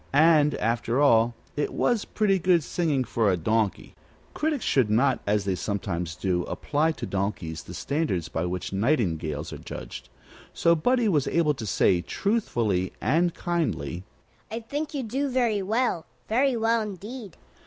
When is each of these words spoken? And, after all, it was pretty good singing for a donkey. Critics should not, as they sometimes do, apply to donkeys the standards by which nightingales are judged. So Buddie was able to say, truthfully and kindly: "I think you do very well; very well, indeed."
And, 0.13 0.55
after 0.55 0.99
all, 0.99 1.35
it 1.55 1.71
was 1.71 2.05
pretty 2.05 2.39
good 2.39 2.63
singing 2.63 3.03
for 3.03 3.29
a 3.29 3.37
donkey. 3.37 3.93
Critics 4.33 4.65
should 4.65 4.89
not, 4.89 5.19
as 5.27 5.45
they 5.45 5.53
sometimes 5.53 6.15
do, 6.15 6.41
apply 6.45 6.93
to 6.93 7.05
donkeys 7.05 7.61
the 7.61 7.75
standards 7.75 8.27
by 8.27 8.47
which 8.47 8.73
nightingales 8.73 9.53
are 9.53 9.59
judged. 9.59 10.09
So 10.55 10.73
Buddie 10.73 11.07
was 11.07 11.27
able 11.27 11.53
to 11.53 11.67
say, 11.67 12.01
truthfully 12.01 12.93
and 12.99 13.35
kindly: 13.35 14.03
"I 14.49 14.61
think 14.61 14.95
you 14.95 15.03
do 15.03 15.29
very 15.29 15.61
well; 15.61 16.07
very 16.27 16.57
well, 16.57 16.81
indeed." 16.81 17.37